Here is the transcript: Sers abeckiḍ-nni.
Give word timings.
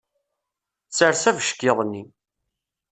Sers 0.97 1.23
abeckiḍ-nni. 1.29 2.03